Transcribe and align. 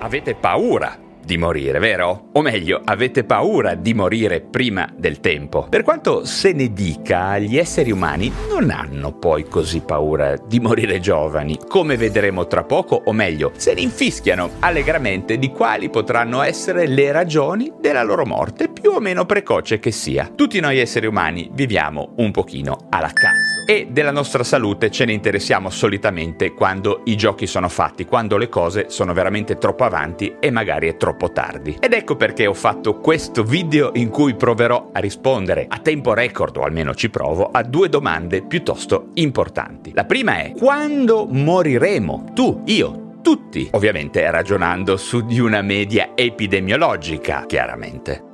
avete 0.00 0.34
paura 0.34 1.09
di 1.24 1.36
morire, 1.36 1.78
vero? 1.78 2.28
O 2.32 2.42
meglio, 2.42 2.80
avete 2.84 3.24
paura 3.24 3.74
di 3.74 3.94
morire 3.94 4.40
prima 4.40 4.88
del 4.96 5.20
tempo. 5.20 5.66
Per 5.68 5.82
quanto 5.82 6.24
se 6.24 6.52
ne 6.52 6.72
dica, 6.72 7.38
gli 7.38 7.56
esseri 7.56 7.90
umani 7.90 8.32
non 8.48 8.70
hanno 8.70 9.12
poi 9.12 9.44
così 9.44 9.80
paura 9.80 10.36
di 10.36 10.60
morire 10.60 11.00
giovani, 11.00 11.58
come 11.68 11.96
vedremo 11.96 12.46
tra 12.46 12.64
poco, 12.64 13.00
o 13.04 13.12
meglio, 13.12 13.52
se 13.56 13.74
ne 13.74 13.80
infischiano 13.80 14.50
allegramente 14.60 15.38
di 15.38 15.50
quali 15.50 15.90
potranno 15.90 16.42
essere 16.42 16.86
le 16.86 17.12
ragioni 17.12 17.72
della 17.80 18.02
loro 18.02 18.26
morte, 18.26 18.68
più 18.68 18.90
o 18.90 19.00
meno 19.00 19.26
precoce 19.26 19.78
che 19.78 19.90
sia. 19.90 20.30
Tutti 20.34 20.58
noi 20.60 20.78
esseri 20.78 21.06
umani 21.06 21.50
viviamo 21.52 22.14
un 22.16 22.30
pochino 22.30 22.86
alla 22.90 23.10
cazzo 23.12 23.64
e 23.66 23.88
della 23.90 24.10
nostra 24.10 24.42
salute 24.42 24.90
ce 24.90 25.04
ne 25.04 25.12
interessiamo 25.12 25.70
solitamente 25.70 26.54
quando 26.54 27.02
i 27.04 27.16
giochi 27.16 27.46
sono 27.46 27.68
fatti, 27.68 28.04
quando 28.04 28.36
le 28.36 28.48
cose 28.48 28.86
sono 28.88 29.12
veramente 29.12 29.58
troppo 29.58 29.84
avanti 29.84 30.36
e 30.40 30.50
magari 30.50 30.88
è 30.88 30.96
troppo 30.96 31.09
tardi. 31.32 31.76
Ed 31.80 31.92
ecco 31.92 32.16
perché 32.16 32.46
ho 32.46 32.54
fatto 32.54 32.98
questo 32.98 33.42
video 33.42 33.90
in 33.94 34.08
cui 34.08 34.34
proverò 34.34 34.90
a 34.92 34.98
rispondere 35.00 35.66
a 35.68 35.78
tempo 35.78 36.14
record, 36.14 36.56
o 36.56 36.62
almeno 36.62 36.94
ci 36.94 37.10
provo, 37.10 37.50
a 37.50 37.62
due 37.62 37.88
domande 37.88 38.42
piuttosto 38.42 39.08
importanti. 39.14 39.92
La 39.94 40.04
prima 40.04 40.38
è 40.38 40.52
quando 40.56 41.26
moriremo? 41.26 42.32
Tu, 42.34 42.62
io, 42.66 43.16
tutti, 43.22 43.68
ovviamente 43.72 44.28
ragionando 44.30 44.96
su 44.96 45.24
di 45.24 45.40
una 45.40 45.62
media 45.62 46.10
epidemiologica, 46.14 47.44
chiaramente. 47.46 48.24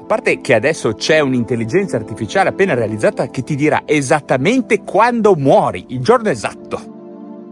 A 0.00 0.04
parte 0.04 0.40
che 0.40 0.54
adesso 0.54 0.94
c'è 0.94 1.20
un'intelligenza 1.20 1.96
artificiale 1.96 2.50
appena 2.50 2.74
realizzata 2.74 3.28
che 3.28 3.42
ti 3.42 3.54
dirà 3.54 3.82
esattamente 3.86 4.82
quando 4.82 5.34
muori, 5.36 5.86
il 5.88 6.00
giorno 6.00 6.28
esatto. 6.28 7.01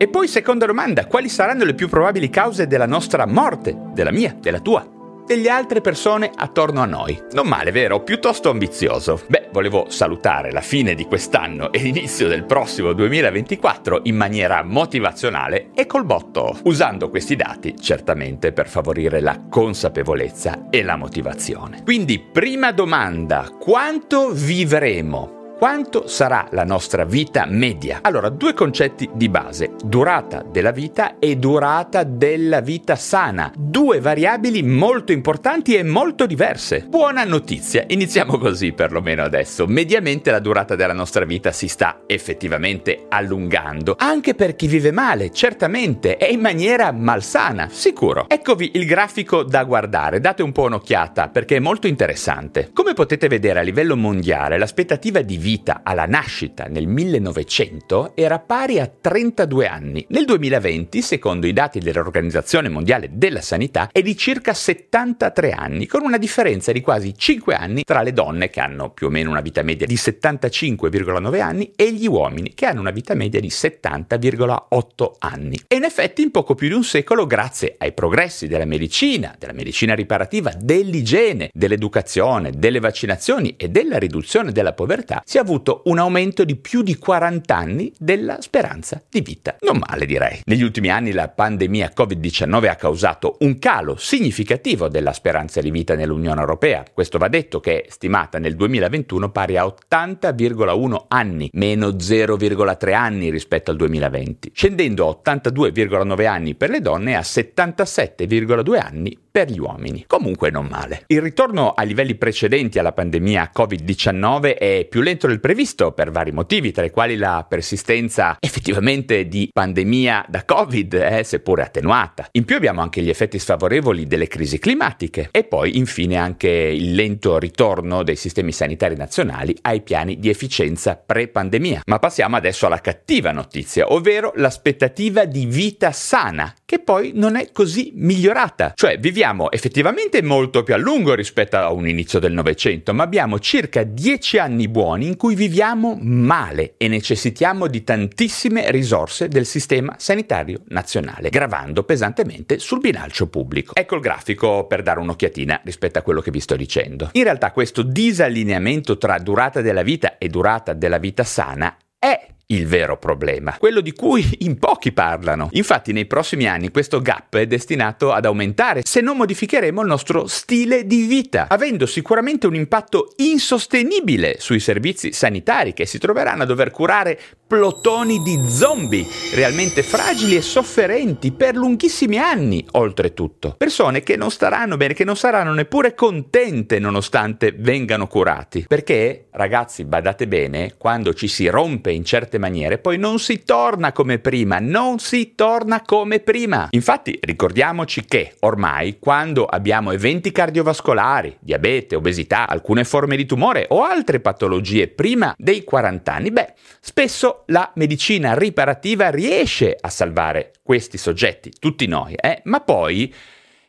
E 0.03 0.09
poi 0.09 0.29
seconda 0.29 0.65
domanda, 0.65 1.05
quali 1.05 1.29
saranno 1.29 1.63
le 1.63 1.75
più 1.75 1.87
probabili 1.87 2.31
cause 2.31 2.67
della 2.67 2.87
nostra 2.87 3.27
morte, 3.27 3.77
della 3.93 4.11
mia, 4.11 4.35
della 4.41 4.61
tua? 4.61 4.97
delle 5.27 5.49
altre 5.49 5.81
persone 5.81 6.29
attorno 6.35 6.81
a 6.81 6.87
noi. 6.87 7.17
Non 7.33 7.47
male, 7.47 7.71
vero? 7.71 8.03
Piuttosto 8.03 8.51
ambizioso. 8.51 9.21
Beh, 9.29 9.51
volevo 9.53 9.87
salutare 9.89 10.51
la 10.51 10.61
fine 10.61 10.97
di 10.97 11.05
quest'anno 11.05 11.71
e 11.71 11.79
l'inizio 11.79 12.27
del 12.27 12.43
prossimo 12.43 12.93
2024 12.95 14.01
in 14.05 14.17
maniera 14.17 14.65
motivazionale 14.65 15.69
e 15.73 15.87
col 15.87 16.05
botto, 16.05 16.59
usando 16.65 17.11
questi 17.11 17.37
dati 17.37 17.77
certamente 17.79 18.51
per 18.51 18.69
favorire 18.69 19.21
la 19.21 19.39
consapevolezza 19.49 20.67
e 20.69 20.83
la 20.83 20.97
motivazione. 20.97 21.83
Quindi, 21.85 22.19
prima 22.19 22.73
domanda, 22.73 23.55
quanto 23.57 24.31
vivremo? 24.33 25.40
Quanto 25.61 26.07
sarà 26.07 26.49
la 26.53 26.65
nostra 26.65 27.05
vita 27.05 27.45
media? 27.45 27.99
Allora, 28.01 28.31
due 28.31 28.55
concetti 28.55 29.11
di 29.13 29.29
base, 29.29 29.73
durata 29.85 30.43
della 30.43 30.71
vita 30.71 31.19
e 31.19 31.37
durata 31.37 32.03
della 32.03 32.61
vita 32.61 32.97
sana, 32.97 33.53
due 33.55 34.01
variabili 34.01 34.63
molto 34.63 35.13
importanti 35.13 35.77
e 35.77 35.83
molto 35.83 36.25
diverse. 36.25 36.87
Buona 36.89 37.25
notizia, 37.25 37.85
iniziamo 37.87 38.39
così 38.39 38.73
perlomeno 38.73 39.23
adesso. 39.23 39.67
Mediamente 39.67 40.31
la 40.31 40.39
durata 40.39 40.77
della 40.77 40.95
nostra 40.95 41.27
vita 41.27 41.53
si 41.53 41.69
sta 41.69 42.05
effettivamente 42.07 43.05
allungando, 43.11 43.97
anche 43.99 44.35
per 44.35 44.57
chi 44.57 44.67
vive 44.67 44.93
male, 44.93 45.31
certamente, 45.31 46.17
e 46.17 46.33
in 46.33 46.41
maniera 46.41 46.91
malsana, 46.91 47.69
sicuro. 47.71 48.25
Eccovi 48.29 48.71
il 48.77 48.87
grafico 48.87 49.43
da 49.43 49.65
guardare, 49.65 50.21
date 50.21 50.43
un 50.43 50.53
po' 50.53 50.63
un'occhiata 50.63 51.29
perché 51.29 51.57
è 51.57 51.61
molto 51.61 51.87
interessante. 51.87 52.71
Come 52.73 52.95
potete 52.95 53.29
vedere 53.29 53.59
a 53.59 53.63
livello 53.63 53.95
mondiale, 53.95 54.57
l'aspettativa 54.57 55.21
di 55.21 55.37
vita 55.37 55.49
vita 55.51 55.81
alla 55.83 56.07
nascita 56.07 56.67
nel 56.67 56.87
1900 56.87 58.13
era 58.15 58.39
pari 58.39 58.79
a 58.79 58.89
32 58.89 59.67
anni. 59.67 60.07
Nel 60.11 60.25
2020, 60.25 61.03
secondo 61.03 61.49
i 61.49 61.53
dati 61.53 61.81
dell'Organizzazione 61.81 62.69
Mondiale 62.69 63.09
della 63.11 63.41
Sanità, 63.41 63.89
è 63.91 64.01
di 64.01 64.17
circa 64.17 64.55
73 64.55 65.51
anni, 65.51 65.87
con 65.87 66.03
una 66.05 66.19
differenza 66.19 66.71
di 66.71 66.81
quasi 66.81 67.15
5 67.17 67.55
anni 67.55 67.83
tra 67.83 68.03
le 68.03 68.13
donne 68.13 68.49
che 68.49 68.61
hanno 68.61 68.91
più 68.91 69.09
o 69.09 69.11
meno 69.11 69.31
una 69.31 69.41
vita 69.41 69.63
media 69.63 69.89
di 69.89 69.97
75,9 69.97 71.41
anni 71.41 71.73
e 71.75 71.93
gli 71.93 72.07
uomini 72.07 72.55
che 72.55 72.67
hanno 72.67 72.79
una 72.79 72.93
vita 72.93 73.15
media 73.15 73.41
di 73.41 73.49
70,8 73.49 75.11
anni. 75.19 75.61
E 75.67 75.75
in 75.75 75.83
effetti 75.83 76.23
in 76.23 76.31
poco 76.31 76.55
più 76.55 76.69
di 76.69 76.75
un 76.75 76.85
secolo, 76.85 77.27
grazie 77.27 77.75
ai 77.77 77.93
progressi 77.93 78.47
della 78.47 78.67
medicina, 78.67 79.35
della 79.37 79.53
medicina 79.53 79.97
riparativa, 79.97 80.53
dell'igiene, 80.57 81.51
dell'educazione, 81.53 82.53
delle 82.53 82.79
vaccinazioni 82.79 83.57
e 83.57 83.69
della 83.69 83.99
riduzione 83.99 84.53
della 84.53 84.75
povertà, 84.75 85.23
si 85.25 85.39
è 85.41 85.43
avuto 85.43 85.83
un 85.87 85.99
aumento 85.99 86.45
di 86.45 86.57
più 86.57 86.83
di 86.83 86.97
40 86.97 87.57
anni 87.57 87.93
della 87.99 88.41
speranza 88.41 89.03
di 89.09 89.23
vita. 89.23 89.57
Non 89.61 89.79
male 89.79 90.05
direi. 90.05 90.43
Negli 90.45 90.63
ultimi 90.63 90.91
anni 90.91 91.13
la 91.13 91.29
pandemia 91.29 91.93
Covid-19 91.97 92.69
ha 92.69 92.77
causato 92.77 93.37
un 93.41 93.59
calo 93.59 93.97
significativo 93.97 94.89
della 94.89 95.15
speranza 95.15 95.63
di 95.63 95.71
vita 95.71 95.95
nell'Unione 95.95 96.41
Europea. 96.41 96.85
Questo 96.93 97.17
va 97.17 97.29
detto 97.29 97.59
che 97.59 97.83
è 97.83 97.91
stimata 97.91 98.39
nel 98.39 98.55
2021 98.55 99.31
pari 99.31 99.57
a 99.57 99.65
80,1 99.65 101.05
anni, 101.09 101.49
meno 101.55 101.89
0,3 101.89 102.93
anni 102.93 103.31
rispetto 103.31 103.71
al 103.71 103.79
2020, 103.79 104.51
scendendo 104.55 105.09
a 105.09 105.31
82,9 105.33 106.27
anni 106.27 106.55
per 106.55 106.69
le 106.69 106.81
donne 106.81 107.13
e 107.13 107.15
a 107.15 107.21
77,2 107.21 108.79
anni 108.79 109.19
per 109.31 109.51
gli 109.51 109.59
uomini. 109.59 110.05
Comunque 110.07 110.51
non 110.51 110.67
male. 110.67 111.05
Il 111.07 111.21
ritorno 111.21 111.71
ai 111.71 111.87
livelli 111.87 112.17
precedenti 112.17 112.79
alla 112.79 112.93
pandemia 112.93 113.51
Covid-19 113.57 114.57
è 114.57 114.87
più 114.89 115.01
lento 115.01 115.27
del 115.27 115.41
previsto 115.41 115.93
per 115.93 116.11
vari 116.11 116.33
motivi, 116.33 116.73
tra 116.73 116.85
i 116.85 116.91
quali 116.91 117.17
la 117.17 117.47
persistenza 117.49 118.37
effettivamente 118.41 119.29
di 119.29 119.49
pandemia 119.53 120.27
da 120.29 120.45
Covid 120.45 120.95
è 120.95 121.23
seppure 121.23 121.63
attenuata. 121.63 122.29
In 122.33 122.45
più 122.45 122.57
abbiamo 122.57 122.81
anche 122.81 123.03
gli 123.03 123.09
effetti 123.09 123.39
sfavorevoli 123.39 124.07
delle 124.07 124.27
crisi 124.29 124.59
climatiche 124.59 125.29
e 125.31 125.45
poi 125.45 125.77
infine 125.77 126.17
anche 126.17 126.49
il 126.49 126.95
lento 126.95 127.39
ritorno 127.39 128.03
dei 128.03 128.17
sistemi 128.17 128.53
sanitari 128.53 128.97
nazionali 128.97 129.57
ai 129.63 129.83
piani 129.83 130.19
di 130.19 130.29
efficienza 130.29 130.97
pre-pandemia. 130.97 131.83
Ma 131.87 131.99
passiamo 131.99 132.37
adesso 132.37 132.67
alla 132.67 132.81
cattiva 132.81 133.33
notizia, 133.33 133.93
ovvero 133.93 134.33
l'aspettativa 134.37 135.25
di 135.25 135.47
vita 135.47 135.93
sana, 135.93 136.53
che 136.65 136.81
poi 136.81 137.13
non 137.15 137.37
è 137.37 137.51
così 137.53 137.93
migliorata. 137.95 138.73
Cioè 138.75 138.99
viviamo 138.99 139.20
effettivamente 139.51 140.23
molto 140.23 140.63
più 140.63 140.75
a 140.75 140.79
lungo 140.79 141.15
rispetto 141.15 141.57
a 141.57 141.71
un 141.71 141.87
inizio 141.87 142.19
del 142.19 142.33
Novecento, 142.33 142.95
ma 142.95 143.03
abbiamo 143.03 143.39
circa 143.39 143.83
10 143.83 144.39
anni 144.39 144.69
buoni 144.69 145.07
in 145.07 145.17
cui 145.17 145.35
viviamo 145.35 145.99
male 146.01 146.75
e 146.77 146.89
necessitiamo 146.89 147.67
di 147.67 147.85
tantissime 147.85 148.71
risorse 148.71 149.29
del 149.29 149.45
sistema 149.45 149.95
sanitario 149.99 150.63
nazionale, 150.69 151.29
gravando 151.29 151.85
pesantemente 151.85 152.59
sul 152.59 152.81
bilancio 152.81 153.29
pubblico. 153.29 153.75
Ecco 153.75 153.97
il 153.97 154.01
grafico 154.01 154.67
per 154.67 154.83
dare 154.83 155.01
un'occhiatina 155.01 155.61
rispetto 155.65 155.99
a 155.99 156.03
quello 156.03 156.21
che 156.21 156.31
vi 156.31 156.41
sto 156.41 156.57
dicendo. 156.57 157.11
In 157.13 157.25
realtà 157.25 157.53
questo 157.53 157.83
disallineamento 157.83 158.97
tra 158.97 159.19
durata 159.19 159.61
della 159.61 159.83
vita 159.83 160.17
e 160.17 160.29
durata 160.29 160.73
della 160.73 160.99
vita 160.99 161.25
sana 161.25 161.77
è 161.99 162.27
il 162.51 162.67
vero 162.67 162.99
problema, 162.99 163.57
quello 163.59 163.81
di 163.81 163.93
cui 163.93 164.25
in 164.41 164.59
pochi 164.59 164.93
parlano. 164.93 165.49
Infatti 165.53 165.93
nei 165.93 166.07
prossimi 166.07 166.47
anni 166.47 166.71
questo 166.71 167.01
gap 167.01 167.37
è 167.37 167.47
destinato 167.47 168.13
ad 168.13 168.25
aumentare 168.25 168.83
se 168.85 169.01
non 169.01 169.17
modificheremo 169.17 169.81
il 169.81 169.87
nostro 169.87 170.27
stile 170.27 170.87
di 170.87 171.07
vita, 171.07 171.47
avendo 171.49 171.87
sicuramente 171.87 172.47
un 172.47 172.55
impatto 172.55 173.13
insostenibile 173.17 174.37
sui 174.39 174.61
servizi 174.61 175.13
sanitari 175.13 175.73
che 175.73 175.87
si 175.87 175.99
troveranno 175.99 176.43
a 176.43 176.47
dover 176.47 176.71
curare 176.71 177.19
plotoni 177.51 178.23
di 178.23 178.49
zombie, 178.49 179.05
realmente 179.35 179.83
fragili 179.83 180.37
e 180.37 180.41
sofferenti 180.41 181.33
per 181.33 181.57
lunghissimi 181.57 182.17
anni, 182.17 182.65
oltretutto. 182.71 183.57
Persone 183.59 184.05
che 184.05 184.15
non 184.15 184.31
staranno 184.31 184.77
bene, 184.77 184.95
che 184.95 185.03
non 185.03 185.17
saranno 185.17 185.53
neppure 185.53 185.97
contente 185.97 186.79
nonostante 186.79 187.53
vengano 187.59 188.07
curati. 188.07 188.67
Perché, 188.69 189.27
ragazzi, 189.33 189.85
badate 189.85 190.29
bene, 190.29 190.75
quando 190.79 191.13
ci 191.13 191.27
si 191.27 191.49
rompe 191.49 191.91
in 191.91 192.05
certe 192.05 192.39
maniere, 192.39 192.79
poi 192.79 192.99
non 192.99 193.19
si 193.19 193.43
torna 193.43 193.91
come 193.91 194.21
prima, 194.21 194.61
non 194.61 195.01
si 195.01 195.35
torna 195.35 195.83
come 195.83 196.21
prima. 196.21 196.69
Infatti, 196.71 197.19
ricordiamoci 197.21 198.05
che 198.05 198.37
ormai 198.41 199.01
quando 199.01 199.47
abbiamo 199.47 199.91
eventi 199.91 200.31
cardiovascolari, 200.31 201.39
diabete, 201.41 201.97
obesità, 201.97 202.47
alcune 202.47 202.85
forme 202.85 203.17
di 203.17 203.27
tumore 203.27 203.67
o 203.71 203.83
altre 203.83 204.21
patologie 204.21 204.87
prima 204.87 205.35
dei 205.37 205.65
40 205.65 206.13
anni, 206.13 206.31
beh, 206.31 206.53
spesso 206.79 207.39
la 207.47 207.71
medicina 207.75 208.35
riparativa 208.35 209.11
riesce 209.11 209.77
a 209.79 209.89
salvare 209.89 210.53
questi 210.63 210.99
soggetti, 210.99 211.53
tutti 211.59 211.87
noi, 211.87 212.15
eh? 212.15 212.43
ma 212.45 212.61
poi, 212.61 213.13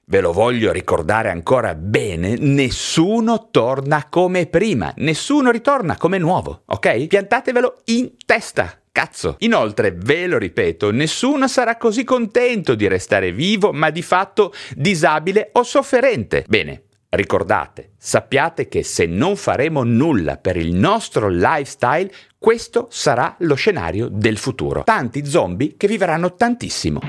ve 0.06 0.20
lo 0.20 0.34
voglio 0.34 0.72
ricordare 0.72 1.30
ancora 1.30 1.74
bene, 1.74 2.36
nessuno 2.38 3.50
torna 3.50 4.08
come 4.10 4.46
prima, 4.46 4.94
nessuno 4.98 5.52
ritorna 5.52 5.98
come 5.98 6.18
nuovo, 6.18 6.64
ok? 6.66 7.08
Piantatevelo 7.08 7.82
in 7.86 8.12
testa. 8.26 8.76
Cazzo! 8.92 9.38
Inoltre, 9.40 9.94
ve 9.96 10.28
lo 10.28 10.38
ripeto, 10.38 10.92
nessuno 10.92 11.48
sarà 11.48 11.78
così 11.78 12.04
contento 12.04 12.76
di 12.76 12.90
restare 12.90 13.32
vivo, 13.32 13.72
ma 13.72 13.90
di 13.90 14.02
fatto 14.02 14.54
disabile 14.76 15.50
o 15.54 15.64
sofferente. 15.64 16.44
Bene, 16.46 16.84
Ricordate, 17.14 17.92
sappiate 17.98 18.70
che 18.70 18.84
se 18.84 19.06
non 19.06 19.36
faremo 19.36 19.84
nulla 19.84 20.38
per 20.38 20.56
il 20.56 20.74
nostro 20.74 21.28
lifestyle, 21.28 22.10
questo 22.38 22.88
sarà 22.90 23.36
lo 23.40 23.56
scenario 23.56 24.08
del 24.10 24.38
futuro. 24.38 24.84
Tanti 24.84 25.26
zombie 25.26 25.76
che 25.76 25.88
vivranno 25.88 26.36
tantissimo. 26.36 27.02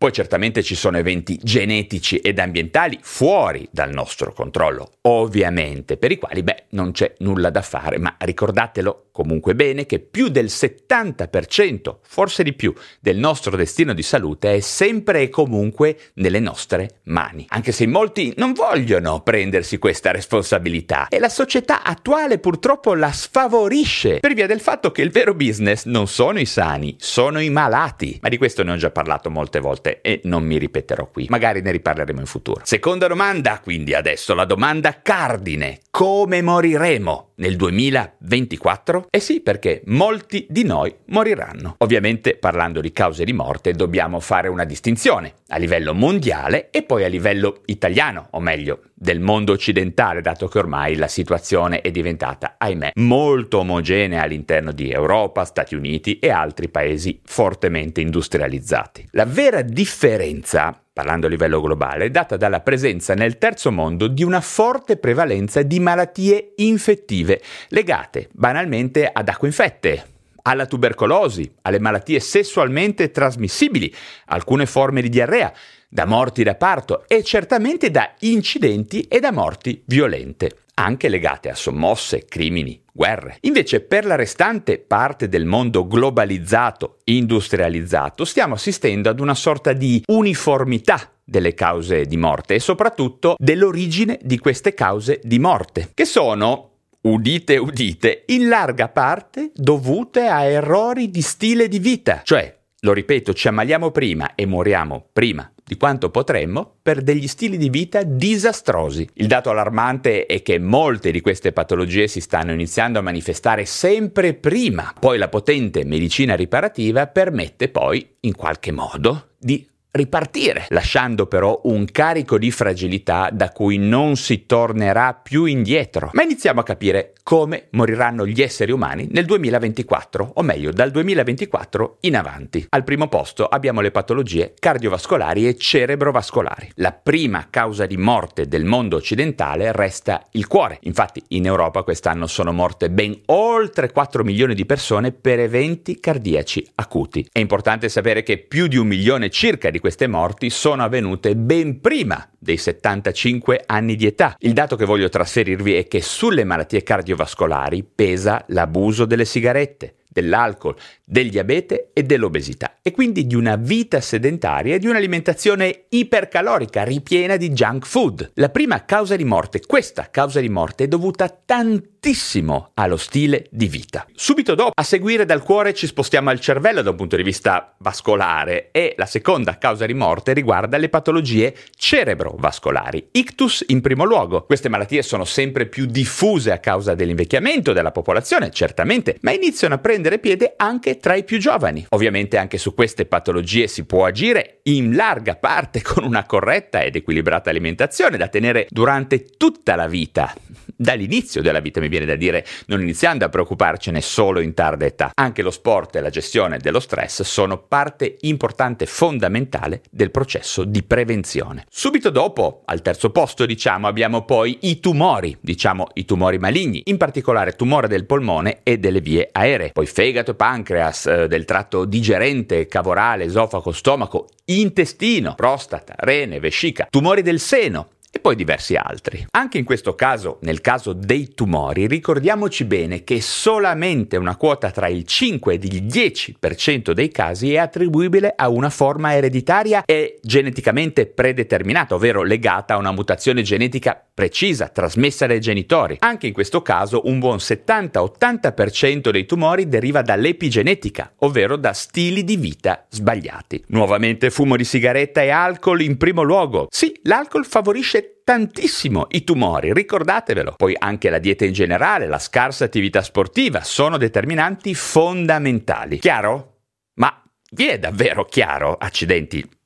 Poi 0.00 0.12
certamente 0.12 0.62
ci 0.62 0.76
sono 0.76 0.96
eventi 0.96 1.38
genetici 1.42 2.20
ed 2.20 2.38
ambientali 2.38 2.98
fuori 3.02 3.68
dal 3.70 3.92
nostro 3.92 4.32
controllo, 4.32 4.92
ovviamente, 5.02 5.98
per 5.98 6.10
i 6.10 6.16
quali 6.16 6.42
beh, 6.42 6.68
non 6.70 6.92
c'è 6.92 7.16
nulla 7.18 7.50
da 7.50 7.60
fare, 7.60 7.98
ma 7.98 8.16
ricordatelo 8.18 9.08
comunque 9.12 9.54
bene 9.54 9.84
che 9.84 9.98
più 9.98 10.28
del 10.28 10.46
70%, 10.46 11.96
forse 12.00 12.42
di 12.42 12.54
più, 12.54 12.72
del 12.98 13.18
nostro 13.18 13.54
destino 13.54 13.92
di 13.92 14.02
salute 14.02 14.54
è 14.54 14.60
sempre 14.60 15.20
e 15.20 15.28
comunque 15.28 15.98
nelle 16.14 16.40
nostre 16.40 17.00
mani. 17.04 17.44
Anche 17.50 17.70
se 17.70 17.86
molti 17.86 18.32
non 18.38 18.54
vogliono 18.54 19.20
prendersi 19.20 19.76
questa 19.76 20.12
responsabilità 20.12 21.08
e 21.08 21.18
la 21.18 21.28
società 21.28 21.82
attuale 21.82 22.38
purtroppo 22.38 22.94
la 22.94 23.12
sfavorisce 23.12 24.20
per 24.20 24.32
via 24.32 24.46
del 24.46 24.60
fatto 24.60 24.90
che 24.90 25.02
il 25.02 25.10
vero 25.10 25.34
business 25.34 25.84
non 25.84 26.06
sono 26.06 26.40
i 26.40 26.46
sani, 26.46 26.96
sono 26.98 27.38
i 27.40 27.50
malati. 27.50 28.18
Ma 28.22 28.30
di 28.30 28.38
questo 28.38 28.62
ne 28.62 28.72
ho 28.72 28.76
già 28.76 28.90
parlato 28.90 29.28
molte 29.28 29.60
volte 29.60 29.89
e 30.00 30.20
non 30.24 30.44
mi 30.44 30.58
ripeterò 30.58 31.08
qui. 31.10 31.26
Magari 31.28 31.60
ne 31.60 31.72
riparleremo 31.72 32.20
in 32.20 32.26
futuro. 32.26 32.60
Seconda 32.64 33.06
domanda, 33.08 33.60
quindi 33.60 33.94
adesso 33.94 34.34
la 34.34 34.44
domanda 34.44 35.00
cardine. 35.02 35.80
Come 35.90 36.40
moriremo 36.42 37.29
nel 37.40 37.56
2024? 37.56 39.08
Eh 39.10 39.20
sì, 39.20 39.40
perché 39.40 39.82
molti 39.86 40.46
di 40.48 40.64
noi 40.64 40.94
moriranno. 41.06 41.74
Ovviamente 41.78 42.36
parlando 42.36 42.80
di 42.80 42.92
cause 42.92 43.24
di 43.24 43.32
morte 43.32 43.72
dobbiamo 43.72 44.20
fare 44.20 44.48
una 44.48 44.64
distinzione 44.64 45.34
a 45.48 45.56
livello 45.56 45.92
mondiale 45.92 46.70
e 46.70 46.82
poi 46.82 47.04
a 47.04 47.08
livello 47.08 47.62
italiano, 47.66 48.28
o 48.30 48.40
meglio, 48.40 48.82
del 48.94 49.20
mondo 49.20 49.52
occidentale, 49.52 50.20
dato 50.20 50.46
che 50.46 50.58
ormai 50.58 50.96
la 50.96 51.08
situazione 51.08 51.80
è 51.80 51.90
diventata, 51.90 52.56
ahimè, 52.58 52.92
molto 52.96 53.58
omogenea 53.58 54.22
all'interno 54.22 54.72
di 54.72 54.90
Europa, 54.90 55.44
Stati 55.44 55.74
Uniti 55.74 56.18
e 56.18 56.30
altri 56.30 56.68
paesi 56.68 57.20
fortemente 57.24 58.00
industrializzati. 58.00 59.08
La 59.12 59.24
vera 59.24 59.62
differenza 59.62 60.84
parlando 61.00 61.28
a 61.28 61.30
livello 61.30 61.62
globale, 61.62 62.10
data 62.10 62.36
dalla 62.36 62.60
presenza 62.60 63.14
nel 63.14 63.38
terzo 63.38 63.72
mondo 63.72 64.06
di 64.06 64.22
una 64.22 64.42
forte 64.42 64.98
prevalenza 64.98 65.62
di 65.62 65.80
malattie 65.80 66.52
infettive 66.56 67.40
legate 67.68 68.28
banalmente 68.32 69.08
ad 69.10 69.26
acque 69.26 69.48
infette, 69.48 70.04
alla 70.42 70.66
tubercolosi, 70.66 71.50
alle 71.62 71.78
malattie 71.78 72.20
sessualmente 72.20 73.10
trasmissibili, 73.10 73.90
alcune 74.26 74.66
forme 74.66 75.00
di 75.00 75.08
diarrea, 75.08 75.50
da 75.88 76.04
morti 76.04 76.42
da 76.42 76.54
parto 76.54 77.04
e 77.08 77.24
certamente 77.24 77.90
da 77.90 78.12
incidenti 78.18 79.00
e 79.08 79.20
da 79.20 79.32
morti 79.32 79.82
violente, 79.86 80.64
anche 80.84 81.08
legate 81.08 81.50
a 81.50 81.54
sommosse, 81.54 82.24
crimini, 82.24 82.82
guerre. 82.92 83.36
Invece 83.42 83.80
per 83.80 84.04
la 84.04 84.14
restante 84.14 84.78
parte 84.78 85.28
del 85.28 85.44
mondo 85.44 85.86
globalizzato, 85.86 86.98
industrializzato, 87.04 88.24
stiamo 88.24 88.54
assistendo 88.54 89.08
ad 89.08 89.20
una 89.20 89.34
sorta 89.34 89.72
di 89.72 90.02
uniformità 90.06 91.12
delle 91.22 91.54
cause 91.54 92.06
di 92.06 92.16
morte 92.16 92.54
e 92.54 92.60
soprattutto 92.60 93.36
dell'origine 93.38 94.18
di 94.22 94.38
queste 94.38 94.74
cause 94.74 95.20
di 95.22 95.38
morte, 95.38 95.90
che 95.94 96.04
sono 96.04 96.68
udite 97.02 97.56
udite, 97.56 98.24
in 98.26 98.48
larga 98.48 98.88
parte 98.88 99.52
dovute 99.54 100.26
a 100.26 100.44
errori 100.44 101.10
di 101.10 101.22
stile 101.22 101.68
di 101.68 101.78
vita. 101.78 102.22
Cioè, 102.24 102.58
lo 102.80 102.92
ripeto, 102.92 103.32
ci 103.32 103.48
ammaliamo 103.48 103.90
prima 103.90 104.34
e 104.34 104.46
moriamo 104.46 105.08
prima 105.12 105.50
di 105.70 105.76
quanto 105.76 106.10
potremmo 106.10 106.78
per 106.82 107.00
degli 107.00 107.28
stili 107.28 107.56
di 107.56 107.68
vita 107.68 108.02
disastrosi. 108.02 109.08
Il 109.12 109.28
dato 109.28 109.50
allarmante 109.50 110.26
è 110.26 110.42
che 110.42 110.58
molte 110.58 111.12
di 111.12 111.20
queste 111.20 111.52
patologie 111.52 112.08
si 112.08 112.20
stanno 112.20 112.50
iniziando 112.50 112.98
a 112.98 113.02
manifestare 113.02 113.64
sempre 113.66 114.34
prima. 114.34 114.92
Poi 114.98 115.16
la 115.16 115.28
potente 115.28 115.84
medicina 115.84 116.34
riparativa 116.34 117.06
permette 117.06 117.68
poi, 117.68 118.16
in 118.22 118.34
qualche 118.34 118.72
modo, 118.72 119.28
di 119.38 119.64
ripartire, 119.92 120.66
lasciando 120.68 121.26
però 121.26 121.60
un 121.64 121.84
carico 121.86 122.38
di 122.38 122.50
fragilità 122.50 123.28
da 123.32 123.50
cui 123.50 123.78
non 123.78 124.16
si 124.16 124.46
tornerà 124.46 125.14
più 125.14 125.44
indietro. 125.44 126.10
Ma 126.12 126.22
iniziamo 126.22 126.60
a 126.60 126.64
capire 126.64 127.12
come 127.22 127.68
moriranno 127.70 128.26
gli 128.26 128.42
esseri 128.42 128.72
umani 128.72 129.08
nel 129.10 129.24
2024, 129.24 130.32
o 130.34 130.42
meglio 130.42 130.72
dal 130.72 130.90
2024 130.90 131.98
in 132.00 132.16
avanti. 132.16 132.66
Al 132.70 132.84
primo 132.84 133.08
posto 133.08 133.46
abbiamo 133.46 133.80
le 133.80 133.90
patologie 133.90 134.54
cardiovascolari 134.58 135.46
e 135.46 135.56
cerebrovascolari. 135.56 136.72
La 136.76 136.92
prima 136.92 137.46
causa 137.50 137.86
di 137.86 137.96
morte 137.96 138.46
del 138.46 138.64
mondo 138.64 138.96
occidentale 138.96 139.72
resta 139.72 140.24
il 140.32 140.46
cuore. 140.46 140.78
Infatti 140.82 141.22
in 141.28 141.46
Europa 141.46 141.82
quest'anno 141.82 142.26
sono 142.26 142.52
morte 142.52 142.90
ben 142.90 143.18
oltre 143.26 143.90
4 143.90 144.24
milioni 144.24 144.54
di 144.54 144.66
persone 144.66 145.12
per 145.12 145.40
eventi 145.40 146.00
cardiaci 146.00 146.66
acuti. 146.76 147.26
È 147.30 147.38
importante 147.38 147.88
sapere 147.88 148.22
che 148.22 148.38
più 148.38 148.66
di 148.66 148.76
un 148.76 148.86
milione 148.86 149.30
circa 149.30 149.70
di 149.70 149.78
queste 149.80 150.06
morti 150.06 150.50
sono 150.50 150.84
avvenute 150.84 151.34
ben 151.34 151.80
prima 151.80 152.28
dei 152.38 152.56
75 152.56 153.64
anni 153.66 153.96
di 153.96 154.06
età. 154.06 154.36
Il 154.38 154.52
dato 154.52 154.76
che 154.76 154.84
voglio 154.84 155.08
trasferirvi 155.08 155.74
è 155.74 155.88
che 155.88 156.00
sulle 156.00 156.44
malattie 156.44 156.82
cardiovascolari 156.82 157.82
pesa 157.82 158.44
l'abuso 158.48 159.04
delle 159.04 159.24
sigarette, 159.24 159.94
dell'alcol, 160.10 160.74
del 161.04 161.30
diabete 161.30 161.90
e 161.92 162.02
dell'obesità 162.02 162.78
e 162.82 162.90
quindi 162.90 163.26
di 163.26 163.34
una 163.34 163.56
vita 163.56 164.00
sedentaria 164.00 164.74
e 164.74 164.78
di 164.78 164.86
un'alimentazione 164.86 165.84
ipercalorica 165.90 166.82
ripiena 166.82 167.36
di 167.36 167.50
junk 167.50 167.86
food. 167.86 168.32
La 168.34 168.48
prima 168.48 168.84
causa 168.84 169.16
di 169.16 169.24
morte, 169.24 169.60
questa 169.60 170.08
causa 170.10 170.40
di 170.40 170.48
morte 170.48 170.84
è 170.84 170.88
dovuta 170.88 171.28
tantissimo 171.28 172.70
allo 172.74 172.96
stile 172.96 173.46
di 173.50 173.68
vita. 173.68 174.06
Subito 174.14 174.54
dopo, 174.54 174.72
a 174.74 174.82
seguire 174.82 175.24
dal 175.24 175.42
cuore 175.42 175.74
ci 175.74 175.86
spostiamo 175.86 176.30
al 176.30 176.40
cervello 176.40 176.82
da 176.82 176.90
un 176.90 176.96
punto 176.96 177.16
di 177.16 177.22
vista 177.22 177.74
vascolare 177.78 178.70
e 178.72 178.94
la 178.96 179.06
seconda 179.06 179.58
causa 179.58 179.86
di 179.86 179.94
morte 179.94 180.32
riguarda 180.32 180.76
le 180.76 180.88
patologie 180.88 181.54
cerebrovascolari, 181.76 183.08
ictus 183.12 183.64
in 183.68 183.80
primo 183.80 184.04
luogo. 184.04 184.44
Queste 184.44 184.68
malattie 184.68 185.02
sono 185.02 185.24
sempre 185.24 185.66
più 185.66 185.86
diffuse 185.86 186.50
a 186.50 186.58
causa 186.58 186.94
dell'invecchiamento 186.94 187.72
della 187.72 187.92
popolazione, 187.92 188.50
certamente, 188.50 189.18
ma 189.20 189.32
iniziano 189.32 189.74
a 189.74 189.78
prendere 189.78 189.99
piede 190.18 190.54
anche 190.56 190.98
tra 190.98 191.14
i 191.14 191.24
più 191.24 191.38
giovani. 191.38 191.86
Ovviamente 191.90 192.36
anche 192.38 192.58
su 192.58 192.74
queste 192.74 193.06
patologie 193.06 193.66
si 193.66 193.84
può 193.84 194.06
agire 194.06 194.60
in 194.64 194.94
larga 194.94 195.36
parte 195.36 195.82
con 195.84 196.04
una 196.04 196.24
corretta 196.24 196.82
ed 196.82 196.96
equilibrata 196.96 197.50
alimentazione 197.50 198.16
da 198.16 198.28
tenere 198.28 198.66
durante 198.70 199.24
tutta 199.24 199.76
la 199.76 199.86
vita 199.86 200.34
dall'inizio 200.80 201.42
della 201.42 201.60
vita, 201.60 201.78
mi 201.78 201.88
viene 201.88 202.06
da 202.06 202.16
dire, 202.16 202.46
non 202.66 202.80
iniziando 202.80 203.26
a 203.26 203.28
preoccuparcene 203.28 204.00
solo 204.00 204.40
in 204.40 204.54
tarda 204.54 204.86
età. 204.86 205.10
Anche 205.14 205.42
lo 205.42 205.50
sport 205.50 205.96
e 205.96 206.00
la 206.00 206.08
gestione 206.08 206.56
dello 206.56 206.80
stress 206.80 207.22
sono 207.22 207.58
parte 207.58 208.16
importante, 208.20 208.86
fondamentale 208.86 209.82
del 209.90 210.10
processo 210.10 210.64
di 210.64 210.82
prevenzione. 210.82 211.66
Subito 211.68 212.08
dopo, 212.08 212.62
al 212.64 212.80
terzo 212.80 213.10
posto, 213.10 213.44
diciamo, 213.44 213.88
abbiamo 213.88 214.24
poi 214.24 214.56
i 214.62 214.80
tumori, 214.80 215.36
diciamo 215.38 215.88
i 215.94 216.06
tumori 216.06 216.38
maligni, 216.38 216.80
in 216.86 216.96
particolare 216.96 217.52
tumore 217.52 217.86
del 217.86 218.06
polmone 218.06 218.60
e 218.62 218.78
delle 218.78 219.02
vie 219.02 219.28
aeree, 219.30 219.72
poi 219.72 219.84
fegato, 219.90 220.34
pancreas, 220.34 221.06
eh, 221.06 221.28
del 221.28 221.44
tratto 221.44 221.84
digerente, 221.84 222.66
cavorale, 222.66 223.24
esofago, 223.24 223.72
stomaco, 223.72 224.28
intestino, 224.46 225.34
prostata, 225.34 225.94
rene, 225.98 226.40
vescica, 226.40 226.86
tumori 226.90 227.22
del 227.22 227.40
seno, 227.40 227.88
e 228.10 228.18
poi 228.18 228.34
diversi 228.34 228.74
altri. 228.74 229.26
Anche 229.30 229.58
in 229.58 229.64
questo 229.64 229.94
caso, 229.94 230.38
nel 230.42 230.60
caso 230.60 230.92
dei 230.92 231.32
tumori, 231.34 231.86
ricordiamoci 231.86 232.64
bene 232.64 233.04
che 233.04 233.20
solamente 233.20 234.16
una 234.16 234.36
quota 234.36 234.70
tra 234.70 234.88
il 234.88 235.04
5 235.04 235.54
ed 235.54 235.64
il 235.64 235.84
10% 235.84 236.90
dei 236.90 237.10
casi 237.10 237.54
è 237.54 237.58
attribuibile 237.58 238.32
a 238.34 238.48
una 238.48 238.70
forma 238.70 239.14
ereditaria 239.14 239.84
e 239.84 240.18
geneticamente 240.22 241.06
predeterminata, 241.06 241.94
ovvero 241.94 242.22
legata 242.22 242.74
a 242.74 242.78
una 242.78 242.92
mutazione 242.92 243.42
genetica 243.42 244.02
precisa, 244.12 244.68
trasmessa 244.68 245.26
dai 245.26 245.40
genitori. 245.40 245.96
Anche 246.00 246.26
in 246.26 246.32
questo 246.32 246.62
caso 246.62 247.02
un 247.04 247.18
buon 247.18 247.36
70-80% 247.36 249.10
dei 249.10 249.24
tumori 249.24 249.68
deriva 249.68 250.02
dall'epigenetica, 250.02 251.12
ovvero 251.18 251.56
da 251.56 251.72
stili 251.72 252.24
di 252.24 252.36
vita 252.36 252.86
sbagliati. 252.88 253.64
Nuovamente 253.68 254.30
fumo 254.30 254.56
di 254.56 254.64
sigaretta 254.64 255.22
e 255.22 255.30
alcol 255.30 255.80
in 255.80 255.96
primo 255.96 256.22
luogo. 256.22 256.66
Sì, 256.70 256.98
l'alcol 257.04 257.46
favorisce 257.46 257.99
tantissimo 258.24 259.06
i 259.10 259.24
tumori, 259.24 259.72
ricordatevelo. 259.72 260.54
Poi 260.56 260.74
anche 260.78 261.10
la 261.10 261.18
dieta 261.18 261.44
in 261.44 261.52
generale, 261.52 262.06
la 262.06 262.18
scarsa 262.18 262.64
attività 262.64 263.02
sportiva 263.02 263.62
sono 263.62 263.96
determinanti 263.96 264.74
fondamentali. 264.74 265.98
Chiaro? 265.98 266.62
Ma 266.94 267.22
vi 267.52 267.66
è 267.66 267.78
davvero 267.78 268.24
chiaro, 268.24 268.76
accidenti? 268.76 269.59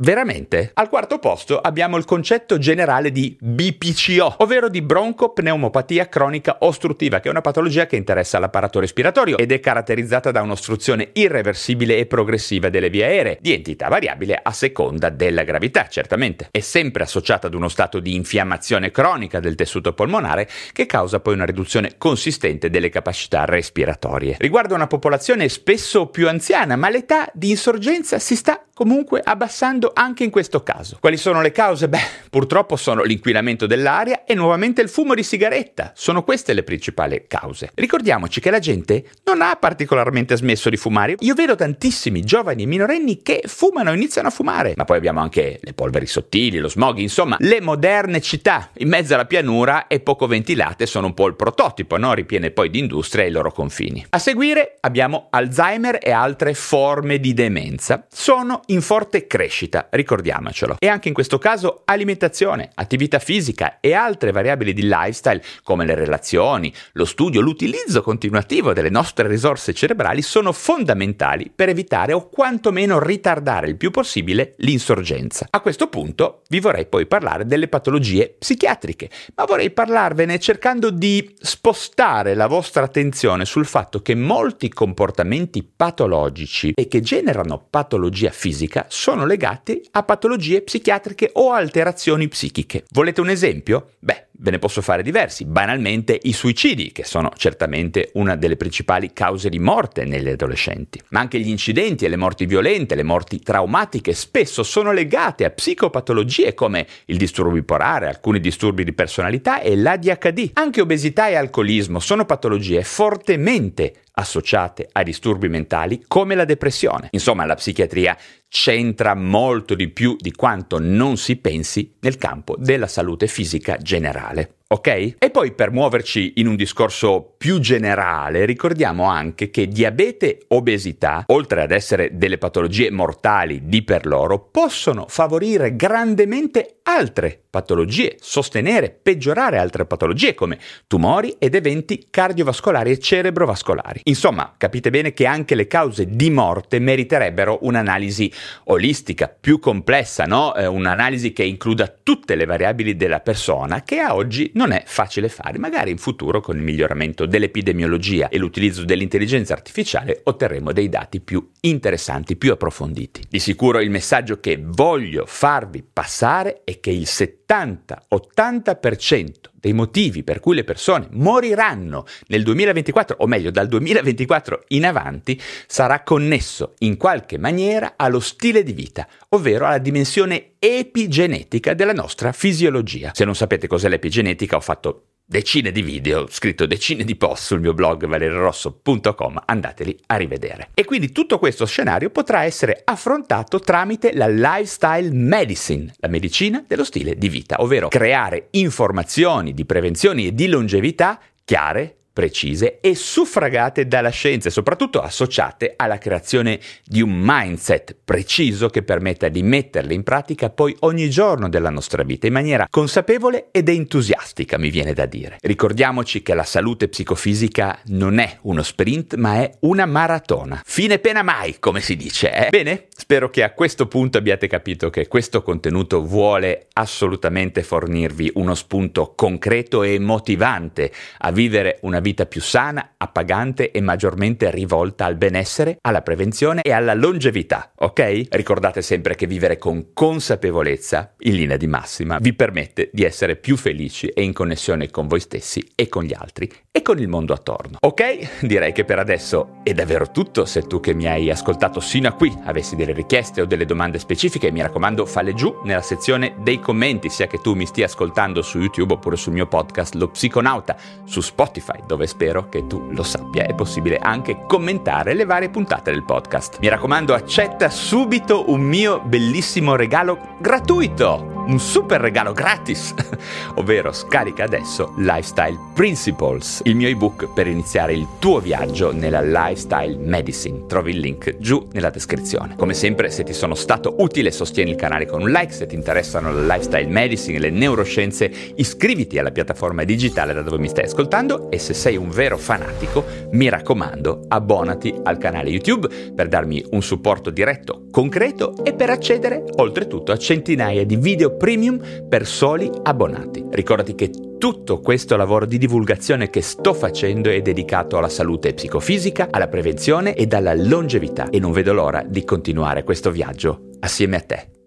Veramente? 0.00 0.70
Al 0.74 0.88
quarto 0.88 1.18
posto 1.18 1.58
abbiamo 1.58 1.96
il 1.96 2.04
concetto 2.04 2.56
generale 2.58 3.10
di 3.10 3.36
BPCO, 3.40 4.36
ovvero 4.38 4.68
di 4.68 4.80
broncopneumopatia 4.80 6.08
cronica 6.08 6.58
ostruttiva, 6.60 7.18
che 7.18 7.26
è 7.26 7.32
una 7.32 7.40
patologia 7.40 7.86
che 7.86 7.96
interessa 7.96 8.38
l'apparato 8.38 8.78
respiratorio 8.78 9.36
ed 9.36 9.50
è 9.50 9.58
caratterizzata 9.58 10.30
da 10.30 10.40
un'ostruzione 10.40 11.08
irreversibile 11.14 11.96
e 11.96 12.06
progressiva 12.06 12.68
delle 12.68 12.90
vie 12.90 13.06
aeree, 13.06 13.38
di 13.40 13.52
entità 13.52 13.88
variabile 13.88 14.38
a 14.40 14.52
seconda 14.52 15.08
della 15.08 15.42
gravità, 15.42 15.88
certamente. 15.88 16.46
È 16.52 16.60
sempre 16.60 17.02
associata 17.02 17.48
ad 17.48 17.54
uno 17.54 17.68
stato 17.68 17.98
di 17.98 18.14
infiammazione 18.14 18.92
cronica 18.92 19.40
del 19.40 19.56
tessuto 19.56 19.94
polmonare 19.94 20.48
che 20.72 20.86
causa 20.86 21.18
poi 21.18 21.34
una 21.34 21.44
riduzione 21.44 21.94
consistente 21.98 22.70
delle 22.70 22.88
capacità 22.88 23.44
respiratorie. 23.46 24.36
Riguarda 24.38 24.76
una 24.76 24.86
popolazione 24.86 25.48
spesso 25.48 26.06
più 26.06 26.28
anziana, 26.28 26.76
ma 26.76 26.88
l'età 26.88 27.28
di 27.34 27.50
insorgenza 27.50 28.20
si 28.20 28.36
sta 28.36 28.62
comunque 28.78 29.20
abbassando 29.24 29.87
anche 29.92 30.24
in 30.24 30.30
questo 30.30 30.62
caso. 30.62 30.98
Quali 31.00 31.16
sono 31.16 31.40
le 31.42 31.52
cause? 31.52 31.88
Beh, 31.88 32.00
purtroppo 32.30 32.76
sono 32.76 33.02
l'inquinamento 33.02 33.66
dell'aria 33.66 34.24
e 34.24 34.34
nuovamente 34.34 34.82
il 34.82 34.88
fumo 34.88 35.14
di 35.14 35.22
sigaretta. 35.22 35.92
Sono 35.94 36.22
queste 36.22 36.52
le 36.52 36.62
principali 36.62 37.24
cause. 37.26 37.70
Ricordiamoci 37.74 38.40
che 38.40 38.50
la 38.50 38.58
gente 38.58 39.04
non 39.24 39.42
ha 39.42 39.56
particolarmente 39.56 40.36
smesso 40.36 40.70
di 40.70 40.76
fumare. 40.76 41.16
Io 41.20 41.34
vedo 41.34 41.54
tantissimi 41.54 42.22
giovani 42.22 42.64
e 42.64 42.66
minorenni 42.66 43.22
che 43.22 43.42
fumano 43.46 43.90
e 43.90 43.94
iniziano 43.94 44.28
a 44.28 44.30
fumare. 44.30 44.74
Ma 44.76 44.84
poi 44.84 44.96
abbiamo 44.96 45.20
anche 45.20 45.58
le 45.60 45.72
polveri 45.72 46.06
sottili, 46.06 46.58
lo 46.58 46.68
smog, 46.68 46.98
insomma, 46.98 47.36
le 47.40 47.60
moderne 47.60 48.20
città 48.20 48.70
in 48.78 48.88
mezzo 48.88 49.14
alla 49.14 49.26
pianura 49.26 49.86
e 49.86 50.00
poco 50.00 50.26
ventilate 50.26 50.86
sono 50.86 51.06
un 51.06 51.14
po' 51.14 51.26
il 51.26 51.36
prototipo, 51.36 51.96
no? 51.96 52.14
Ripiene 52.14 52.50
poi 52.50 52.70
di 52.70 52.78
industria 52.78 53.24
e 53.24 53.28
i 53.28 53.30
loro 53.30 53.52
confini. 53.52 54.06
A 54.10 54.18
seguire 54.18 54.76
abbiamo 54.80 55.28
Alzheimer 55.30 55.98
e 56.00 56.10
altre 56.10 56.54
forme 56.54 57.20
di 57.20 57.34
demenza. 57.34 58.06
Sono 58.10 58.62
in 58.66 58.80
forte 58.80 59.26
crescita, 59.26 59.77
ricordiamocelo. 59.90 60.76
E 60.78 60.88
anche 60.88 61.08
in 61.08 61.14
questo 61.14 61.38
caso 61.38 61.82
alimentazione, 61.84 62.70
attività 62.74 63.18
fisica 63.18 63.78
e 63.80 63.92
altre 63.94 64.32
variabili 64.32 64.72
di 64.72 64.82
lifestyle 64.82 65.42
come 65.62 65.84
le 65.84 65.94
relazioni, 65.94 66.72
lo 66.92 67.04
studio, 67.04 67.40
l'utilizzo 67.40 68.02
continuativo 68.02 68.72
delle 68.72 68.90
nostre 68.90 69.28
risorse 69.28 69.72
cerebrali 69.72 70.22
sono 70.22 70.52
fondamentali 70.52 71.50
per 71.54 71.68
evitare 71.68 72.12
o 72.12 72.28
quantomeno 72.28 72.98
ritardare 72.98 73.68
il 73.68 73.76
più 73.76 73.90
possibile 73.90 74.54
l'insorgenza. 74.58 75.46
A 75.50 75.60
questo 75.60 75.88
punto 75.88 76.42
vi 76.48 76.60
vorrei 76.60 76.86
poi 76.86 77.06
parlare 77.06 77.46
delle 77.46 77.68
patologie 77.68 78.34
psichiatriche, 78.38 79.10
ma 79.34 79.44
vorrei 79.44 79.70
parlarvene 79.70 80.38
cercando 80.38 80.90
di 80.90 81.34
spostare 81.40 82.34
la 82.34 82.46
vostra 82.46 82.84
attenzione 82.84 83.44
sul 83.44 83.66
fatto 83.66 84.00
che 84.00 84.14
molti 84.14 84.68
comportamenti 84.68 85.62
patologici 85.62 86.72
e 86.74 86.88
che 86.88 87.00
generano 87.00 87.66
patologia 87.68 88.30
fisica 88.30 88.86
sono 88.88 89.26
legati 89.26 89.67
a 89.92 90.02
patologie 90.02 90.62
psichiatriche 90.62 91.30
o 91.34 91.52
alterazioni 91.52 92.28
psichiche. 92.28 92.84
Volete 92.90 93.20
un 93.20 93.30
esempio? 93.30 93.90
Beh, 93.98 94.27
Ve 94.40 94.52
ne 94.52 94.60
posso 94.60 94.82
fare 94.82 95.02
diversi, 95.02 95.44
banalmente 95.46 96.16
i 96.22 96.32
suicidi, 96.32 96.92
che 96.92 97.02
sono 97.02 97.32
certamente 97.36 98.10
una 98.14 98.36
delle 98.36 98.56
principali 98.56 99.12
cause 99.12 99.48
di 99.48 99.58
morte 99.58 100.04
negli 100.04 100.28
adolescenti, 100.28 101.02
ma 101.08 101.18
anche 101.18 101.40
gli 101.40 101.48
incidenti 101.48 102.04
e 102.04 102.08
le 102.08 102.14
morti 102.14 102.46
violente, 102.46 102.94
le 102.94 103.02
morti 103.02 103.40
traumatiche 103.40 104.14
spesso 104.14 104.62
sono 104.62 104.92
legate 104.92 105.44
a 105.44 105.50
psicopatologie 105.50 106.54
come 106.54 106.86
il 107.06 107.16
disturbo 107.16 107.50
bipolare, 107.50 108.06
alcuni 108.06 108.38
disturbi 108.38 108.84
di 108.84 108.92
personalità 108.92 109.60
e 109.60 109.74
l'ADHD. 109.74 110.50
Anche 110.52 110.82
obesità 110.82 111.26
e 111.26 111.34
alcolismo 111.34 111.98
sono 111.98 112.24
patologie 112.24 112.84
fortemente 112.84 114.02
associate 114.18 114.88
a 114.92 115.02
disturbi 115.02 115.48
mentali 115.48 116.04
come 116.06 116.34
la 116.34 116.44
depressione. 116.44 117.08
Insomma, 117.12 117.44
la 117.44 117.54
psichiatria 117.54 118.16
c'entra 118.48 119.14
molto 119.14 119.74
di 119.74 119.88
più 119.88 120.16
di 120.18 120.32
quanto 120.32 120.78
non 120.80 121.16
si 121.16 121.36
pensi 121.36 121.94
nel 122.00 122.16
campo 122.16 122.56
della 122.58 122.86
salute 122.86 123.26
fisica 123.26 123.76
generale 123.76 124.27
reale. 124.28 124.57
Ok? 124.70 125.14
E 125.18 125.30
poi 125.30 125.52
per 125.52 125.70
muoverci 125.70 126.34
in 126.36 126.46
un 126.46 126.54
discorso 126.54 127.36
più 127.38 127.58
generale, 127.58 128.44
ricordiamo 128.44 129.04
anche 129.04 129.48
che 129.48 129.66
diabete, 129.66 130.40
obesità, 130.48 131.24
oltre 131.28 131.62
ad 131.62 131.70
essere 131.70 132.10
delle 132.18 132.36
patologie 132.36 132.90
mortali 132.90 133.62
di 133.64 133.82
per 133.82 134.04
loro, 134.04 134.38
possono 134.50 135.06
favorire 135.08 135.74
grandemente 135.74 136.80
altre 136.82 137.40
patologie, 137.48 138.16
sostenere, 138.20 138.90
peggiorare 138.90 139.56
altre 139.56 139.86
patologie 139.86 140.34
come 140.34 140.58
tumori 140.86 141.36
ed 141.38 141.54
eventi 141.54 142.08
cardiovascolari 142.10 142.90
e 142.90 142.98
cerebrovascolari. 142.98 144.02
Insomma, 144.04 144.54
capite 144.56 144.90
bene 144.90 145.14
che 145.14 145.24
anche 145.24 145.54
le 145.54 145.66
cause 145.66 146.06
di 146.10 146.30
morte 146.30 146.78
meriterebbero 146.78 147.60
un'analisi 147.62 148.30
olistica, 148.64 149.28
più 149.28 149.58
complessa, 149.58 150.24
no? 150.24 150.54
Eh, 150.54 150.66
un'analisi 150.66 151.32
che 151.32 151.44
includa 151.44 151.92
tutte 152.02 152.34
le 152.34 152.44
variabili 152.44 152.96
della 152.96 153.20
persona 153.20 153.82
che 153.82 154.00
a 154.00 154.14
oggi 154.14 154.50
non 154.58 154.72
è 154.72 154.82
facile 154.84 155.28
fare. 155.28 155.56
Magari 155.56 155.92
in 155.92 155.98
futuro 155.98 156.40
con 156.40 156.56
il 156.56 156.64
miglioramento 156.64 157.26
dell'epidemiologia 157.26 158.28
e 158.28 158.38
l'utilizzo 158.38 158.84
dell'intelligenza 158.84 159.52
artificiale 159.52 160.20
otterremo 160.24 160.72
dei 160.72 160.88
dati 160.88 161.20
più 161.20 161.52
interessanti, 161.60 162.34
più 162.34 162.50
approfonditi. 162.50 163.22
Di 163.28 163.38
sicuro 163.38 163.78
il 163.78 163.90
messaggio 163.90 164.40
che 164.40 164.60
voglio 164.60 165.26
farvi 165.26 165.84
passare 165.84 166.62
è 166.64 166.80
che 166.80 166.90
il 166.90 167.06
70-80% 167.06 169.30
dei 169.60 169.72
motivi 169.72 170.22
per 170.22 170.40
cui 170.40 170.54
le 170.54 170.64
persone 170.64 171.08
moriranno 171.12 172.06
nel 172.28 172.42
2024, 172.42 173.16
o 173.20 173.26
meglio 173.26 173.50
dal 173.50 173.68
2024 173.68 174.64
in 174.68 174.86
avanti, 174.86 175.40
sarà 175.66 176.02
connesso 176.02 176.74
in 176.78 176.96
qualche 176.96 177.38
maniera 177.38 177.94
allo 177.96 178.20
stile 178.20 178.62
di 178.62 178.72
vita, 178.72 179.06
ovvero 179.30 179.66
alla 179.66 179.78
dimensione 179.78 180.52
epigenetica 180.58 181.74
della 181.74 181.92
nostra 181.92 182.32
fisiologia. 182.32 183.12
Se 183.14 183.24
non 183.24 183.34
sapete 183.34 183.66
cos'è 183.66 183.88
l'epigenetica, 183.88 184.56
ho 184.56 184.60
fatto 184.60 185.02
decine 185.30 185.70
di 185.70 185.82
video, 185.82 186.26
scritto 186.30 186.64
decine 186.64 187.04
di 187.04 187.14
post 187.14 187.44
sul 187.44 187.60
mio 187.60 187.74
blog 187.74 188.06
valerirosso.com, 188.06 189.42
andateli 189.44 189.94
a 190.06 190.16
rivedere. 190.16 190.70
E 190.72 190.86
quindi 190.86 191.12
tutto 191.12 191.38
questo 191.38 191.66
scenario 191.66 192.08
potrà 192.08 192.44
essere 192.44 192.80
affrontato 192.82 193.60
tramite 193.60 194.14
la 194.14 194.26
lifestyle 194.26 195.10
medicine, 195.12 195.92
la 195.98 196.08
medicina 196.08 196.64
dello 196.66 196.82
stile 196.82 197.16
di 197.16 197.28
vita, 197.28 197.60
ovvero 197.60 197.88
creare 197.88 198.48
informazioni 198.52 199.52
di 199.52 199.66
prevenzione 199.66 200.22
e 200.22 200.34
di 200.34 200.48
longevità 200.48 201.20
chiare, 201.44 201.97
precise 202.18 202.80
e 202.80 202.96
suffragate 202.96 203.86
dalla 203.86 204.08
scienza 204.08 204.48
e 204.48 204.50
soprattutto 204.50 205.00
associate 205.00 205.74
alla 205.76 205.98
creazione 205.98 206.58
di 206.84 207.00
un 207.00 207.12
mindset 207.12 207.94
preciso 208.04 208.68
che 208.70 208.82
permetta 208.82 209.28
di 209.28 209.44
metterle 209.44 209.94
in 209.94 210.02
pratica 210.02 210.50
poi 210.50 210.74
ogni 210.80 211.10
giorno 211.10 211.48
della 211.48 211.70
nostra 211.70 212.02
vita 212.02 212.26
in 212.26 212.32
maniera 212.32 212.66
consapevole 212.68 213.50
ed 213.52 213.68
entusiastica, 213.68 214.58
mi 214.58 214.70
viene 214.70 214.94
da 214.94 215.06
dire. 215.06 215.36
Ricordiamoci 215.40 216.20
che 216.20 216.34
la 216.34 216.42
salute 216.42 216.88
psicofisica 216.88 217.78
non 217.86 218.18
è 218.18 218.38
uno 218.40 218.64
sprint, 218.64 219.14
ma 219.14 219.36
è 219.36 219.52
una 219.60 219.86
maratona. 219.86 220.60
Fine 220.64 220.98
pena 220.98 221.22
mai, 221.22 221.60
come 221.60 221.80
si 221.80 221.94
dice. 221.94 222.32
Eh? 222.32 222.48
Bene, 222.50 222.86
spero 222.96 223.30
che 223.30 223.44
a 223.44 223.52
questo 223.52 223.86
punto 223.86 224.18
abbiate 224.18 224.48
capito 224.48 224.90
che 224.90 225.06
questo 225.06 225.42
contenuto 225.42 226.04
vuole 226.04 226.66
assolutamente 226.72 227.62
fornirvi 227.62 228.32
uno 228.34 228.56
spunto 228.56 229.12
concreto 229.14 229.84
e 229.84 230.00
motivante 230.00 230.90
a 231.18 231.30
vivere 231.30 231.78
una 231.82 232.00
vita 232.00 232.06
vita 232.08 232.24
più 232.24 232.40
sana, 232.40 232.94
appagante 232.96 233.70
e 233.70 233.82
maggiormente 233.82 234.50
rivolta 234.50 235.04
al 235.04 235.16
benessere, 235.16 235.76
alla 235.82 236.00
prevenzione 236.00 236.62
e 236.62 236.72
alla 236.72 236.94
longevità, 236.94 237.72
ok? 237.76 238.28
Ricordate 238.30 238.80
sempre 238.80 239.14
che 239.14 239.26
vivere 239.26 239.58
con 239.58 239.92
consapevolezza, 239.92 241.14
in 241.18 241.34
linea 241.34 241.58
di 241.58 241.66
massima, 241.66 242.16
vi 242.18 242.32
permette 242.32 242.88
di 242.94 243.04
essere 243.04 243.36
più 243.36 243.58
felici 243.58 244.06
e 244.06 244.22
in 244.22 244.32
connessione 244.32 244.88
con 244.88 245.06
voi 245.06 245.20
stessi 245.20 245.70
e 245.74 245.88
con 245.88 246.04
gli 246.04 246.14
altri 246.14 246.50
e 246.70 246.80
con 246.80 246.98
il 246.98 247.08
mondo 247.08 247.34
attorno. 247.34 247.76
Ok? 247.80 248.46
Direi 248.46 248.72
che 248.72 248.84
per 248.84 248.98
adesso 248.98 249.58
è 249.62 249.74
davvero 249.74 250.10
tutto. 250.10 250.46
Se 250.46 250.62
tu 250.62 250.80
che 250.80 250.94
mi 250.94 251.06
hai 251.06 251.28
ascoltato 251.28 251.80
sino 251.80 252.08
a 252.08 252.12
qui 252.12 252.34
avessi 252.44 252.74
delle 252.74 252.92
richieste 252.92 253.42
o 253.42 253.44
delle 253.44 253.66
domande 253.66 253.98
specifiche, 253.98 254.50
mi 254.50 254.62
raccomando, 254.62 255.04
falle 255.04 255.34
giù 255.34 255.60
nella 255.64 255.82
sezione 255.82 256.36
dei 256.38 256.58
commenti, 256.58 257.10
sia 257.10 257.26
che 257.26 257.40
tu 257.42 257.54
mi 257.54 257.66
stia 257.66 257.84
ascoltando 257.84 258.40
su 258.40 258.58
YouTube 258.58 258.94
oppure 258.94 259.16
sul 259.16 259.34
mio 259.34 259.46
podcast 259.46 259.94
Lo 259.94 260.08
Psiconauta, 260.08 260.76
su 261.04 261.20
Spotify, 261.20 261.82
dove 261.86 261.97
dove 261.98 262.06
spero 262.06 262.48
che 262.48 262.68
tu 262.68 262.86
lo 262.90 263.02
sappia. 263.02 263.44
È 263.44 263.54
possibile 263.54 263.98
anche 263.98 264.44
commentare 264.46 265.14
le 265.14 265.24
varie 265.24 265.50
puntate 265.50 265.90
del 265.90 266.04
podcast. 266.04 266.58
Mi 266.60 266.68
raccomando, 266.68 267.12
accetta 267.12 267.68
subito 267.68 268.50
un 268.50 268.60
mio 268.60 269.00
bellissimo 269.00 269.74
regalo 269.74 270.36
gratuito 270.38 271.37
un 271.48 271.58
super 271.58 272.00
regalo 272.00 272.32
gratis, 272.32 272.94
ovvero 273.56 273.92
scarica 273.92 274.44
adesso 274.44 274.92
Lifestyle 274.98 275.58
Principles, 275.74 276.60
il 276.64 276.76
mio 276.76 276.88
ebook 276.88 277.32
per 277.32 277.46
iniziare 277.46 277.94
il 277.94 278.06
tuo 278.18 278.38
viaggio 278.40 278.92
nella 278.92 279.20
Lifestyle 279.20 279.96
Medicine. 279.96 280.66
Trovi 280.66 280.90
il 280.90 280.98
link 280.98 281.36
giù 281.38 281.66
nella 281.72 281.90
descrizione. 281.90 282.54
Come 282.56 282.74
sempre, 282.74 283.10
se 283.10 283.24
ti 283.24 283.32
sono 283.32 283.54
stato 283.54 283.94
utile, 283.98 284.30
sostieni 284.30 284.70
il 284.70 284.76
canale 284.76 285.06
con 285.06 285.22
un 285.22 285.30
like, 285.30 285.52
se 285.52 285.66
ti 285.66 285.74
interessano 285.74 286.32
la 286.32 286.54
Lifestyle 286.54 286.88
Medicine 286.88 287.36
e 287.36 287.40
le 287.40 287.50
neuroscienze, 287.50 288.30
iscriviti 288.56 289.18
alla 289.18 289.30
piattaforma 289.30 289.84
digitale 289.84 290.34
da 290.34 290.42
dove 290.42 290.58
mi 290.58 290.68
stai 290.68 290.84
ascoltando 290.84 291.50
e 291.50 291.58
se 291.58 291.72
sei 291.72 291.96
un 291.96 292.10
vero 292.10 292.36
fanatico, 292.36 293.04
mi 293.30 293.48
raccomando, 293.48 294.24
abbonati 294.28 294.94
al 295.02 295.16
canale 295.16 295.48
YouTube 295.48 295.88
per 296.14 296.28
darmi 296.28 296.62
un 296.72 296.82
supporto 296.82 297.30
diretto, 297.30 297.86
concreto 297.90 298.62
e 298.64 298.74
per 298.74 298.90
accedere 298.90 299.44
oltretutto 299.56 300.12
a 300.12 300.18
centinaia 300.18 300.84
di 300.84 300.96
video 300.96 301.36
premium 301.38 302.06
per 302.06 302.26
soli 302.26 302.70
abbonati. 302.82 303.46
Ricordati 303.48 303.94
che 303.94 304.10
tutto 304.38 304.80
questo 304.80 305.16
lavoro 305.16 305.46
di 305.46 305.56
divulgazione 305.56 306.28
che 306.28 306.42
sto 306.42 306.74
facendo 306.74 307.30
è 307.30 307.40
dedicato 307.40 307.96
alla 307.96 308.08
salute 308.08 308.52
psicofisica, 308.52 309.28
alla 309.30 309.48
prevenzione 309.48 310.14
ed 310.14 310.34
alla 310.34 310.54
longevità 310.54 311.30
e 311.30 311.38
non 311.38 311.52
vedo 311.52 311.72
l'ora 311.72 312.04
di 312.06 312.24
continuare 312.24 312.84
questo 312.84 313.10
viaggio 313.10 313.70
assieme 313.80 314.16
a 314.16 314.20
te. 314.20 314.57